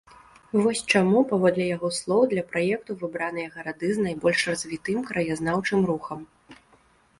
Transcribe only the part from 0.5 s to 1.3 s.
Вось чаму,